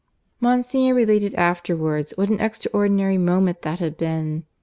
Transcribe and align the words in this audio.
Monsignor 0.39 0.95
related 0.95 1.35
afterwards 1.35 2.11
what 2.17 2.27
an 2.29 2.39
extraordinary 2.39 3.19
moment 3.19 3.61
that 3.61 3.77
had 3.77 3.97
been. 3.99 4.45